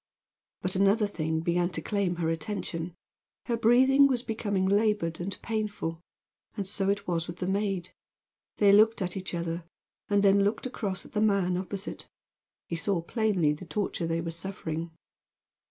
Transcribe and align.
But 0.63 0.75
another 0.75 1.05
thing 1.05 1.41
began 1.41 1.69
to 1.73 1.81
claim 1.83 2.15
her 2.15 2.29
attention. 2.31 2.95
Her 3.45 3.55
breathing 3.55 4.07
was 4.07 4.23
becoming 4.23 4.65
labored 4.65 5.19
and 5.19 5.39
painful. 5.43 6.01
And 6.57 6.65
so 6.65 6.89
it 6.89 7.07
was 7.07 7.27
with 7.27 7.37
the 7.37 7.45
maid. 7.47 7.93
They 8.57 8.71
looked 8.71 9.03
at 9.03 9.15
each 9.15 9.35
other, 9.35 9.63
and 10.09 10.23
then 10.23 10.43
looked 10.43 10.65
across 10.65 11.05
at 11.05 11.11
the 11.11 11.21
man 11.21 11.55
opposite. 11.55 12.07
He 12.65 12.75
saw 12.77 12.99
plainly 13.03 13.53
the 13.53 13.67
torture 13.67 14.07
they 14.07 14.21
were 14.21 14.31
suffering. 14.31 14.89